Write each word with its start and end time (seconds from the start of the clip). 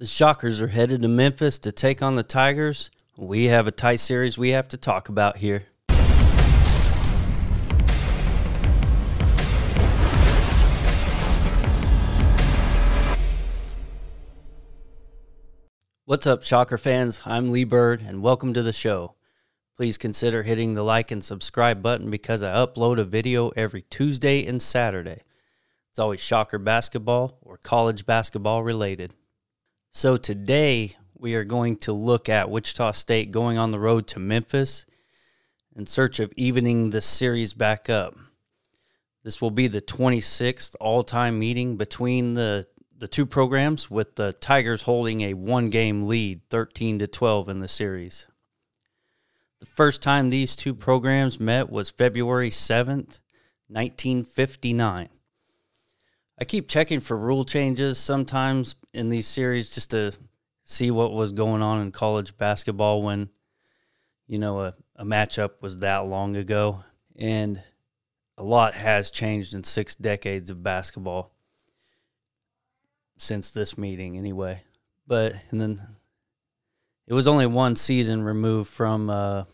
The 0.00 0.06
Shockers 0.06 0.60
are 0.60 0.68
headed 0.68 1.02
to 1.02 1.08
Memphis 1.08 1.58
to 1.58 1.72
take 1.72 2.02
on 2.02 2.14
the 2.14 2.22
Tigers. 2.22 2.92
We 3.16 3.46
have 3.46 3.66
a 3.66 3.72
tight 3.72 3.96
series 3.96 4.38
we 4.38 4.50
have 4.50 4.68
to 4.68 4.76
talk 4.76 5.08
about 5.08 5.38
here. 5.38 5.66
What's 16.04 16.28
up, 16.28 16.44
Shocker 16.44 16.78
fans? 16.78 17.22
I'm 17.24 17.50
Lee 17.50 17.64
Bird, 17.64 18.00
and 18.00 18.22
welcome 18.22 18.54
to 18.54 18.62
the 18.62 18.72
show. 18.72 19.16
Please 19.76 19.98
consider 19.98 20.44
hitting 20.44 20.74
the 20.74 20.84
like 20.84 21.10
and 21.10 21.24
subscribe 21.24 21.82
button 21.82 22.08
because 22.08 22.44
I 22.44 22.54
upload 22.54 23.00
a 23.00 23.04
video 23.04 23.48
every 23.56 23.82
Tuesday 23.82 24.46
and 24.46 24.62
Saturday. 24.62 25.22
It's 25.90 25.98
always 25.98 26.20
Shocker 26.20 26.60
basketball 26.60 27.36
or 27.42 27.56
college 27.56 28.06
basketball 28.06 28.62
related. 28.62 29.12
So 29.92 30.16
today 30.16 30.96
we 31.16 31.34
are 31.34 31.44
going 31.44 31.76
to 31.78 31.92
look 31.92 32.28
at 32.28 32.50
Wichita 32.50 32.92
State 32.92 33.32
going 33.32 33.58
on 33.58 33.70
the 33.70 33.78
road 33.78 34.06
to 34.08 34.18
Memphis 34.18 34.86
in 35.74 35.86
search 35.86 36.20
of 36.20 36.32
evening 36.36 36.90
the 36.90 37.00
series 37.00 37.54
back 37.54 37.88
up. 37.90 38.14
This 39.24 39.40
will 39.40 39.50
be 39.50 39.66
the 39.66 39.80
26th 39.80 40.76
all-time 40.80 41.38
meeting 41.38 41.76
between 41.76 42.34
the 42.34 42.66
the 42.96 43.08
two 43.08 43.26
programs 43.26 43.88
with 43.88 44.16
the 44.16 44.32
Tigers 44.32 44.82
holding 44.82 45.20
a 45.20 45.34
one-game 45.34 46.08
lead, 46.08 46.40
13 46.50 46.98
to 46.98 47.06
12 47.06 47.48
in 47.48 47.60
the 47.60 47.68
series. 47.68 48.26
The 49.60 49.66
first 49.66 50.02
time 50.02 50.30
these 50.30 50.56
two 50.56 50.74
programs 50.74 51.38
met 51.38 51.70
was 51.70 51.90
February 51.90 52.50
7th, 52.50 53.20
1959. 53.68 55.10
I 56.40 56.44
keep 56.44 56.68
checking 56.68 57.00
for 57.00 57.16
rule 57.16 57.44
changes 57.44 57.98
sometimes 57.98 58.76
in 58.94 59.08
these 59.08 59.26
series 59.26 59.70
just 59.70 59.90
to 59.90 60.12
see 60.62 60.90
what 60.92 61.12
was 61.12 61.32
going 61.32 61.62
on 61.62 61.82
in 61.82 61.90
college 61.90 62.36
basketball 62.36 63.02
when 63.02 63.28
you 64.28 64.38
know 64.38 64.60
a, 64.60 64.74
a 64.94 65.04
matchup 65.04 65.60
was 65.60 65.78
that 65.78 66.06
long 66.06 66.36
ago. 66.36 66.84
And 67.16 67.60
a 68.36 68.44
lot 68.44 68.74
has 68.74 69.10
changed 69.10 69.52
in 69.52 69.64
six 69.64 69.96
decades 69.96 70.48
of 70.48 70.62
basketball 70.62 71.32
since 73.16 73.50
this 73.50 73.76
meeting 73.76 74.16
anyway. 74.16 74.62
But 75.08 75.34
and 75.50 75.60
then 75.60 75.82
it 77.08 77.14
was 77.14 77.26
only 77.26 77.46
one 77.46 77.74
season 77.74 78.22
removed 78.22 78.70
from 78.70 79.10
uh, 79.10 79.44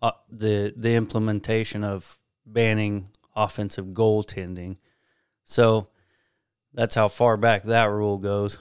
uh, 0.00 0.12
the 0.30 0.72
the 0.76 0.94
implementation 0.94 1.82
of 1.82 2.20
banning 2.46 3.08
offensive 3.34 3.86
goaltending 3.86 4.76
so 5.46 5.88
that's 6.74 6.94
how 6.94 7.08
far 7.08 7.38
back 7.38 7.62
that 7.62 7.86
rule 7.86 8.18
goes. 8.18 8.58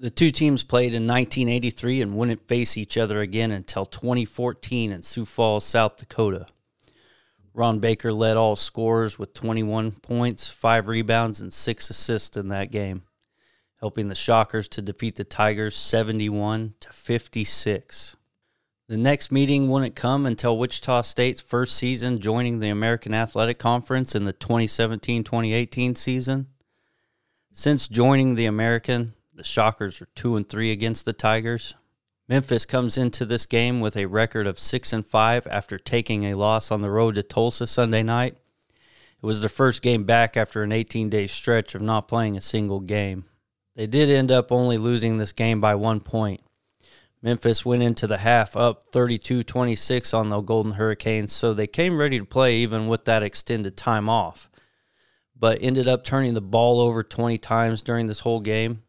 The 0.00 0.10
two 0.10 0.30
teams 0.30 0.64
played 0.64 0.94
in 0.94 1.06
1983 1.06 2.00
and 2.00 2.16
wouldn't 2.16 2.48
face 2.48 2.78
each 2.78 2.96
other 2.96 3.20
again 3.20 3.52
until 3.52 3.84
2014 3.84 4.92
in 4.92 5.02
Sioux 5.02 5.26
Falls, 5.26 5.64
South 5.64 5.98
Dakota. 5.98 6.46
Ron 7.52 7.80
Baker 7.80 8.12
led 8.12 8.38
all 8.38 8.56
scorers 8.56 9.18
with 9.18 9.34
21 9.34 9.92
points, 9.92 10.48
5 10.48 10.88
rebounds, 10.88 11.40
and 11.40 11.52
6 11.52 11.90
assists 11.90 12.36
in 12.36 12.48
that 12.48 12.70
game, 12.70 13.02
helping 13.80 14.08
the 14.08 14.14
Shockers 14.14 14.68
to 14.68 14.80
defeat 14.80 15.16
the 15.16 15.24
Tigers 15.24 15.76
71 15.76 16.74
to 16.80 16.88
56. 16.88 18.16
The 18.90 18.96
next 18.96 19.30
meeting 19.30 19.68
wouldn't 19.68 19.94
come 19.94 20.26
until 20.26 20.58
Wichita 20.58 21.02
State's 21.02 21.40
first 21.40 21.76
season 21.76 22.18
joining 22.18 22.58
the 22.58 22.70
American 22.70 23.14
Athletic 23.14 23.56
Conference 23.56 24.16
in 24.16 24.24
the 24.24 24.32
2017 24.32 25.22
2018 25.22 25.94
season. 25.94 26.48
Since 27.52 27.86
joining 27.86 28.34
the 28.34 28.46
American, 28.46 29.12
the 29.32 29.44
Shockers 29.44 30.02
are 30.02 30.08
2 30.16 30.34
and 30.34 30.48
3 30.48 30.72
against 30.72 31.04
the 31.04 31.12
Tigers. 31.12 31.74
Memphis 32.28 32.66
comes 32.66 32.98
into 32.98 33.24
this 33.24 33.46
game 33.46 33.78
with 33.78 33.96
a 33.96 34.06
record 34.06 34.48
of 34.48 34.58
6 34.58 34.92
and 34.92 35.06
5 35.06 35.46
after 35.46 35.78
taking 35.78 36.24
a 36.24 36.34
loss 36.34 36.72
on 36.72 36.82
the 36.82 36.90
road 36.90 37.14
to 37.14 37.22
Tulsa 37.22 37.68
Sunday 37.68 38.02
night. 38.02 38.38
It 39.22 39.24
was 39.24 39.40
their 39.40 39.48
first 39.48 39.82
game 39.82 40.02
back 40.02 40.36
after 40.36 40.64
an 40.64 40.72
18 40.72 41.08
day 41.08 41.28
stretch 41.28 41.76
of 41.76 41.80
not 41.80 42.08
playing 42.08 42.36
a 42.36 42.40
single 42.40 42.80
game. 42.80 43.26
They 43.76 43.86
did 43.86 44.10
end 44.10 44.32
up 44.32 44.50
only 44.50 44.78
losing 44.78 45.18
this 45.18 45.32
game 45.32 45.60
by 45.60 45.76
one 45.76 46.00
point. 46.00 46.40
Memphis 47.22 47.66
went 47.66 47.82
into 47.82 48.06
the 48.06 48.18
half 48.18 48.56
up 48.56 48.84
32 48.92 49.42
26 49.42 50.14
on 50.14 50.30
the 50.30 50.40
Golden 50.40 50.72
Hurricanes, 50.72 51.32
so 51.32 51.52
they 51.52 51.66
came 51.66 51.98
ready 51.98 52.18
to 52.18 52.24
play 52.24 52.56
even 52.56 52.88
with 52.88 53.04
that 53.04 53.22
extended 53.22 53.76
time 53.76 54.08
off, 54.08 54.50
but 55.36 55.58
ended 55.60 55.86
up 55.86 56.02
turning 56.02 56.34
the 56.34 56.40
ball 56.40 56.80
over 56.80 57.02
20 57.02 57.36
times 57.38 57.82
during 57.82 58.06
this 58.06 58.20
whole 58.20 58.40
game. 58.40 58.82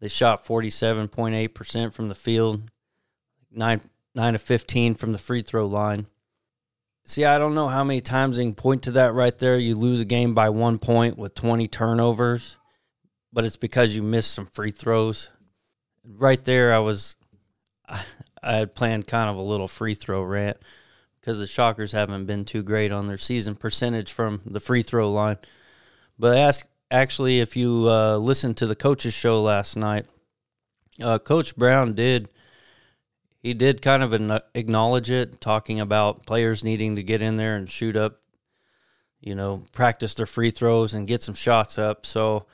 They 0.00 0.08
shot 0.08 0.44
47.8% 0.44 1.92
from 1.92 2.08
the 2.08 2.16
field, 2.16 2.62
9, 3.52 3.80
9 4.16 4.34
of 4.34 4.42
15 4.42 4.94
from 4.96 5.12
the 5.12 5.18
free 5.18 5.42
throw 5.42 5.66
line. 5.66 6.06
See, 7.04 7.24
I 7.24 7.38
don't 7.38 7.54
know 7.54 7.68
how 7.68 7.84
many 7.84 8.00
times 8.00 8.36
they 8.36 8.44
can 8.44 8.54
point 8.54 8.82
to 8.82 8.92
that 8.92 9.14
right 9.14 9.36
there. 9.38 9.58
You 9.58 9.76
lose 9.76 10.00
a 10.00 10.04
game 10.04 10.34
by 10.34 10.50
one 10.50 10.80
point 10.80 11.16
with 11.16 11.34
20 11.34 11.68
turnovers, 11.68 12.56
but 13.32 13.44
it's 13.44 13.56
because 13.56 13.94
you 13.94 14.02
missed 14.02 14.32
some 14.32 14.46
free 14.46 14.72
throws. 14.72 15.30
Right 16.04 16.44
there, 16.44 16.72
I 16.72 16.80
was 16.80 17.14
I 18.42 18.56
had 18.56 18.74
planned 18.74 19.06
kind 19.06 19.30
of 19.30 19.36
a 19.36 19.42
little 19.42 19.68
free 19.68 19.94
throw 19.94 20.22
rant 20.22 20.56
because 21.20 21.38
the 21.38 21.46
Shockers 21.46 21.92
haven't 21.92 22.26
been 22.26 22.44
too 22.44 22.62
great 22.62 22.90
on 22.90 23.06
their 23.06 23.18
season 23.18 23.54
percentage 23.54 24.12
from 24.12 24.40
the 24.44 24.60
free 24.60 24.82
throw 24.82 25.10
line. 25.10 25.38
But 26.18 26.36
ask 26.36 26.66
actually 26.90 27.40
if 27.40 27.56
you 27.56 27.88
uh, 27.88 28.16
listened 28.16 28.56
to 28.58 28.66
the 28.66 28.74
coaches 28.74 29.14
show 29.14 29.42
last 29.42 29.76
night, 29.76 30.06
uh, 31.00 31.18
Coach 31.18 31.56
Brown 31.56 31.94
did 31.94 32.28
he 33.42 33.54
did 33.54 33.82
kind 33.82 34.04
of 34.04 34.40
acknowledge 34.54 35.10
it, 35.10 35.40
talking 35.40 35.80
about 35.80 36.26
players 36.26 36.62
needing 36.62 36.94
to 36.94 37.02
get 37.02 37.22
in 37.22 37.36
there 37.36 37.56
and 37.56 37.68
shoot 37.68 37.96
up, 37.96 38.20
you 39.20 39.34
know, 39.34 39.64
practice 39.72 40.14
their 40.14 40.26
free 40.26 40.50
throws 40.50 40.94
and 40.94 41.08
get 41.08 41.24
some 41.24 41.34
shots 41.34 41.76
up. 41.76 42.06
So 42.06 42.46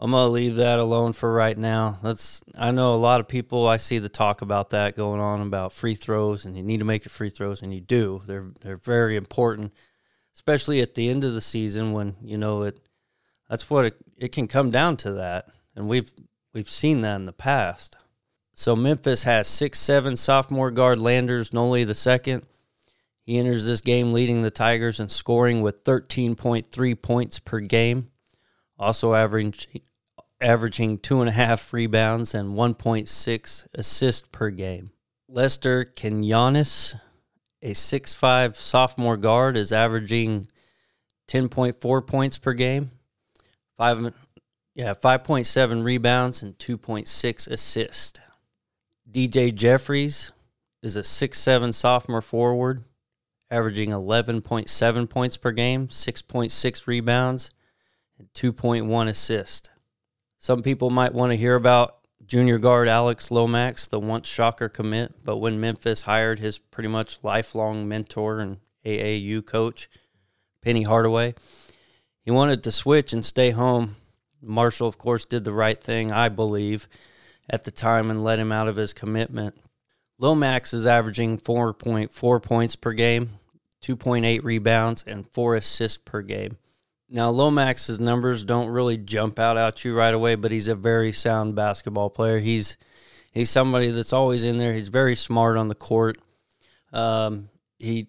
I'm 0.00 0.10
gonna 0.10 0.28
leave 0.28 0.56
that 0.56 0.80
alone 0.80 1.12
for 1.12 1.32
right 1.32 1.56
now. 1.56 1.98
Let's. 2.02 2.42
I 2.58 2.72
know 2.72 2.94
a 2.94 2.96
lot 2.96 3.20
of 3.20 3.28
people. 3.28 3.68
I 3.68 3.76
see 3.76 3.98
the 3.98 4.08
talk 4.08 4.42
about 4.42 4.70
that 4.70 4.96
going 4.96 5.20
on 5.20 5.40
about 5.40 5.72
free 5.72 5.94
throws, 5.94 6.44
and 6.44 6.56
you 6.56 6.62
need 6.62 6.78
to 6.78 6.84
make 6.84 7.04
your 7.04 7.10
free 7.10 7.30
throws, 7.30 7.62
and 7.62 7.72
you 7.72 7.80
do. 7.80 8.20
They're 8.26 8.50
they're 8.60 8.76
very 8.76 9.14
important, 9.14 9.72
especially 10.34 10.80
at 10.80 10.94
the 10.94 11.08
end 11.08 11.22
of 11.22 11.34
the 11.34 11.40
season 11.40 11.92
when 11.92 12.16
you 12.20 12.36
know 12.36 12.62
it. 12.62 12.80
That's 13.48 13.70
what 13.70 13.84
it, 13.84 13.96
it 14.18 14.32
can 14.32 14.48
come 14.48 14.70
down 14.72 14.96
to 14.98 15.12
that, 15.12 15.46
and 15.76 15.88
we've 15.88 16.12
we've 16.52 16.70
seen 16.70 17.02
that 17.02 17.16
in 17.16 17.26
the 17.26 17.32
past. 17.32 17.96
So 18.52 18.74
Memphis 18.74 19.22
has 19.22 19.46
six 19.46 19.78
seven 19.78 20.16
sophomore 20.16 20.72
guard 20.72 20.98
Landers 20.98 21.50
Nolley 21.50 21.86
the 21.86 21.94
second. 21.94 22.46
He 23.22 23.38
enters 23.38 23.64
this 23.64 23.80
game 23.80 24.12
leading 24.12 24.42
the 24.42 24.50
Tigers 24.50 25.00
and 25.00 25.10
scoring 25.10 25.62
with 25.62 25.82
13.3 25.84 27.00
points 27.00 27.38
per 27.38 27.60
game 27.60 28.10
also 28.78 29.14
averaging 29.14 29.80
averaging 30.40 30.98
two 30.98 31.20
and 31.20 31.28
a 31.28 31.32
half 31.32 31.72
rebounds 31.72 32.34
and 32.34 32.54
1.6 32.54 33.66
assists 33.74 34.28
per 34.30 34.50
game. 34.50 34.90
Lester 35.28 35.84
Quinones, 35.84 36.94
a 37.62 37.72
6'5 37.72 38.56
sophomore 38.56 39.16
guard, 39.16 39.56
is 39.56 39.72
averaging 39.72 40.46
10.4 41.28 42.06
points 42.06 42.36
per 42.36 42.52
game, 42.52 42.90
five 43.78 44.12
yeah 44.74 44.92
5.7 44.92 45.82
rebounds 45.82 46.42
and 46.42 46.58
2.6 46.58 47.50
assists. 47.50 48.20
DJ 49.10 49.54
Jeffries 49.54 50.32
is 50.82 50.96
a 50.96 51.00
6'7 51.00 51.72
sophomore 51.72 52.20
forward, 52.20 52.84
averaging 53.50 53.90
11.7 53.90 55.08
points 55.08 55.36
per 55.36 55.52
game, 55.52 55.88
6.6 55.88 56.86
rebounds, 56.86 57.50
and 58.18 58.28
2.1 58.34 59.08
assist. 59.08 59.70
Some 60.38 60.62
people 60.62 60.90
might 60.90 61.14
want 61.14 61.32
to 61.32 61.36
hear 61.36 61.54
about 61.54 61.98
junior 62.26 62.58
guard 62.58 62.88
Alex 62.88 63.30
Lomax, 63.30 63.86
the 63.86 64.00
once 64.00 64.28
shocker 64.28 64.68
commit, 64.68 65.14
but 65.24 65.38
when 65.38 65.60
Memphis 65.60 66.02
hired 66.02 66.38
his 66.38 66.58
pretty 66.58 66.88
much 66.88 67.18
lifelong 67.22 67.88
mentor 67.88 68.40
and 68.40 68.58
AAU 68.84 69.44
coach, 69.44 69.88
Penny 70.62 70.82
Hardaway, 70.82 71.34
he 72.22 72.30
wanted 72.30 72.62
to 72.64 72.70
switch 72.70 73.12
and 73.12 73.24
stay 73.24 73.50
home. 73.50 73.96
Marshall, 74.40 74.88
of 74.88 74.98
course, 74.98 75.24
did 75.24 75.44
the 75.44 75.52
right 75.52 75.82
thing, 75.82 76.12
I 76.12 76.28
believe, 76.28 76.88
at 77.48 77.64
the 77.64 77.70
time 77.70 78.10
and 78.10 78.24
let 78.24 78.38
him 78.38 78.52
out 78.52 78.68
of 78.68 78.76
his 78.76 78.92
commitment. 78.92 79.54
Lomax 80.18 80.72
is 80.72 80.86
averaging 80.86 81.38
4.4 81.38 82.42
points 82.42 82.76
per 82.76 82.92
game, 82.92 83.38
2.8 83.82 84.42
rebounds, 84.42 85.04
and 85.06 85.26
4 85.26 85.56
assists 85.56 85.98
per 85.98 86.22
game. 86.22 86.56
Now, 87.08 87.30
Lomax's 87.30 88.00
numbers 88.00 88.44
don't 88.44 88.68
really 88.68 88.96
jump 88.96 89.38
out 89.38 89.56
at 89.56 89.84
you 89.84 89.94
right 89.96 90.14
away, 90.14 90.34
but 90.34 90.50
he's 90.50 90.68
a 90.68 90.74
very 90.74 91.12
sound 91.12 91.54
basketball 91.54 92.10
player. 92.10 92.38
He's 92.38 92.76
he's 93.30 93.50
somebody 93.50 93.90
that's 93.90 94.12
always 94.12 94.42
in 94.42 94.58
there. 94.58 94.72
He's 94.72 94.88
very 94.88 95.14
smart 95.14 95.56
on 95.56 95.68
the 95.68 95.74
court. 95.74 96.18
Um, 96.92 97.50
he 97.78 98.08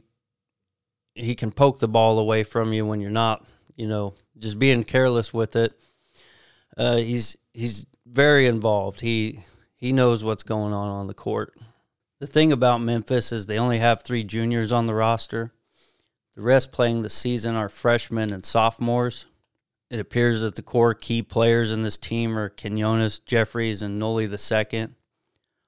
he 1.13 1.35
can 1.35 1.51
poke 1.51 1.79
the 1.79 1.87
ball 1.87 2.19
away 2.19 2.43
from 2.43 2.73
you 2.73 2.85
when 2.85 3.01
you're 3.01 3.11
not, 3.11 3.45
you 3.75 3.87
know, 3.87 4.13
just 4.37 4.59
being 4.59 4.83
careless 4.83 5.33
with 5.33 5.55
it. 5.55 5.73
Uh, 6.77 6.97
he's 6.97 7.35
he's 7.53 7.85
very 8.05 8.47
involved. 8.47 9.01
He 9.01 9.39
he 9.75 9.91
knows 9.91 10.23
what's 10.23 10.43
going 10.43 10.73
on 10.73 10.87
on 10.87 11.07
the 11.07 11.13
court. 11.13 11.53
The 12.19 12.27
thing 12.27 12.51
about 12.51 12.81
Memphis 12.81 13.31
is 13.31 13.45
they 13.45 13.59
only 13.59 13.79
have 13.79 14.03
three 14.03 14.23
juniors 14.23 14.71
on 14.71 14.87
the 14.87 14.93
roster. 14.93 15.51
The 16.35 16.41
rest 16.41 16.71
playing 16.71 17.01
the 17.01 17.09
season 17.09 17.55
are 17.55 17.69
freshmen 17.69 18.33
and 18.33 18.45
sophomores. 18.45 19.25
It 19.89 19.99
appears 19.99 20.41
that 20.41 20.55
the 20.55 20.61
core 20.61 20.93
key 20.93 21.21
players 21.21 21.71
in 21.71 21.83
this 21.83 21.97
team 21.97 22.37
are 22.37 22.49
Quinones, 22.49 23.19
Jeffries, 23.19 23.81
and 23.81 24.01
Nolley 24.01 24.27
II, 24.27 24.89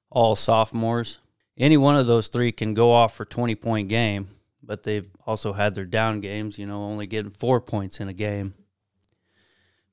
all 0.10 0.36
sophomores. 0.36 1.19
Any 1.58 1.78
one 1.78 1.96
of 1.96 2.08
those 2.08 2.28
three 2.28 2.52
can 2.52 2.74
go 2.74 2.92
off 2.92 3.16
for 3.16 3.24
20 3.24 3.56
point 3.56 3.88
game, 3.88 4.28
but 4.62 4.84
they've 4.84 5.10
also 5.25 5.54
had 5.54 5.74
their 5.74 5.86
down 5.86 6.19
games, 6.19 6.60
you 6.60 6.68
know, 6.68 6.84
only 6.84 7.08
getting 7.08 7.31
four 7.31 7.62
points 7.62 8.00
in 8.00 8.10
a 8.10 8.14
game. 8.14 8.54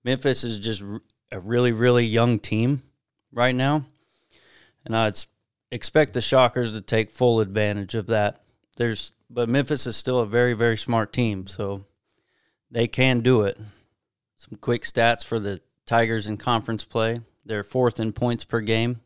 Memphis 0.03 0.43
is 0.44 0.59
just 0.59 0.82
a 1.31 1.41
really, 1.41 1.73
really 1.73 2.05
young 2.05 2.38
team 2.38 2.82
right 3.32 3.55
now, 3.55 3.87
and 4.85 4.97
I'd 4.97 5.15
expect 5.71 6.12
the 6.12 6.21
Shockers 6.21 6.73
to 6.73 6.81
take 6.81 7.11
full 7.11 7.41
advantage 7.41 7.94
of 7.94 8.09
that. 8.09 8.43
There's, 8.76 9.12
but 9.31 9.49
Memphis 9.49 9.87
is 9.87 9.97
still 9.97 10.21
a 10.21 10.26
very, 10.26 10.53
very 10.53 10.76
smart 10.76 11.12
team, 11.12 11.47
so 11.47 11.85
they 12.71 12.87
can 12.87 13.21
do 13.21 13.43
it. 13.43 13.59
Some 14.37 14.59
quick 14.61 14.82
stats 14.82 15.25
for 15.25 15.38
the 15.38 15.61
Tigers 15.87 16.26
in 16.26 16.37
conference 16.37 16.85
play: 16.85 17.21
they're 17.44 17.65
fourth 17.65 18.00
in 18.00 18.12
points 18.12 18.44
per 18.44 18.61
game, 18.61 19.00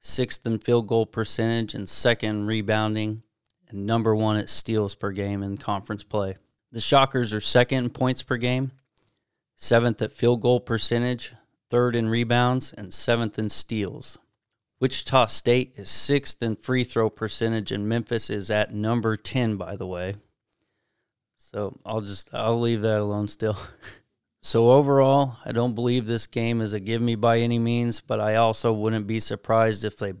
sixth 0.00 0.46
in 0.46 0.58
field 0.58 0.86
goal 0.86 1.06
percentage, 1.06 1.74
and 1.74 1.88
second 1.88 2.46
rebounding, 2.46 3.22
and 3.68 3.86
number 3.86 4.14
one 4.14 4.36
at 4.36 4.48
steals 4.48 4.94
per 4.94 5.10
game 5.10 5.42
in 5.42 5.58
conference 5.58 6.04
play. 6.04 6.36
The 6.70 6.80
Shockers 6.80 7.34
are 7.34 7.40
second 7.40 7.84
in 7.84 7.90
points 7.90 8.22
per 8.22 8.36
game, 8.36 8.72
seventh 9.56 10.00
at 10.00 10.12
field 10.12 10.40
goal 10.40 10.60
percentage, 10.60 11.34
third 11.68 11.94
in 11.94 12.08
rebounds, 12.08 12.72
and 12.72 12.92
seventh 12.92 13.38
in 13.38 13.48
steals. 13.48 14.18
Wichita 14.82 15.26
State 15.26 15.74
is 15.76 15.88
sixth 15.88 16.42
in 16.42 16.56
free 16.56 16.82
throw 16.82 17.08
percentage, 17.08 17.70
and 17.70 17.88
Memphis 17.88 18.28
is 18.28 18.50
at 18.50 18.74
number 18.74 19.14
10, 19.14 19.56
by 19.56 19.76
the 19.76 19.86
way. 19.86 20.16
So 21.36 21.78
I'll 21.86 22.00
just, 22.00 22.34
I'll 22.34 22.58
leave 22.58 22.82
that 22.82 22.98
alone 22.98 23.28
still. 23.28 23.56
so 24.42 24.72
overall, 24.72 25.36
I 25.44 25.52
don't 25.52 25.76
believe 25.76 26.08
this 26.08 26.26
game 26.26 26.60
is 26.60 26.72
a 26.72 26.80
give 26.80 27.00
me 27.00 27.14
by 27.14 27.38
any 27.38 27.60
means, 27.60 28.00
but 28.00 28.18
I 28.18 28.34
also 28.34 28.72
wouldn't 28.72 29.06
be 29.06 29.20
surprised 29.20 29.84
if 29.84 29.98
they 29.98 30.14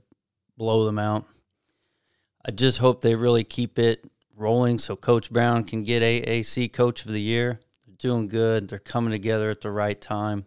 blow 0.56 0.84
them 0.84 1.00
out. 1.00 1.26
I 2.46 2.52
just 2.52 2.78
hope 2.78 3.00
they 3.00 3.16
really 3.16 3.42
keep 3.42 3.80
it 3.80 4.08
rolling 4.36 4.78
so 4.78 4.94
Coach 4.94 5.32
Brown 5.32 5.64
can 5.64 5.82
get 5.82 6.04
AAC 6.04 6.72
Coach 6.72 7.04
of 7.04 7.10
the 7.10 7.20
Year 7.20 7.58
They're 7.84 7.96
doing 7.98 8.28
good. 8.28 8.68
They're 8.68 8.78
coming 8.78 9.10
together 9.10 9.50
at 9.50 9.60
the 9.60 9.72
right 9.72 10.00
time. 10.00 10.44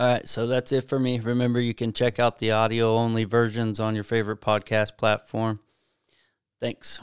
All 0.00 0.06
right, 0.06 0.26
so 0.26 0.46
that's 0.46 0.72
it 0.72 0.88
for 0.88 0.98
me. 0.98 1.18
Remember, 1.18 1.60
you 1.60 1.74
can 1.74 1.92
check 1.92 2.18
out 2.18 2.38
the 2.38 2.52
audio 2.52 2.96
only 2.96 3.24
versions 3.24 3.78
on 3.78 3.94
your 3.94 4.02
favorite 4.02 4.40
podcast 4.40 4.96
platform. 4.96 5.60
Thanks. 6.58 7.02